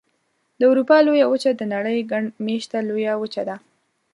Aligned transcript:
د 0.59 0.61
اروپا 0.71 0.97
لویه 1.05 1.25
وچه 1.31 1.51
د 1.55 1.61
نړۍ 1.73 1.97
ګڼ 2.11 2.23
مېشته 2.45 2.77
لویه 2.89 3.13
وچه 3.21 3.43
ده. 3.49 3.55